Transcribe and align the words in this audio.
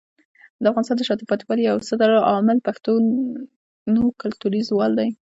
د 0.61 0.63
افغانستان 0.71 0.97
د 0.97 1.01
شاته 1.07 1.23
پاتې 1.29 1.43
والي 1.45 1.63
یو 1.65 1.77
ستر 1.89 2.09
عامل 2.29 2.57
پښتنو 2.67 4.03
کلتوري 4.21 4.61
زوال 4.69 4.91
دی. 4.99 5.09